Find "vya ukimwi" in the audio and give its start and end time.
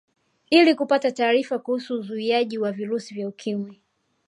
3.13-3.81